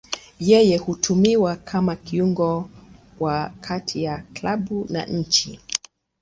[0.39, 2.69] Yeye hutumiwa kama kiungo
[3.19, 5.59] wa kati ya klabu na nchi.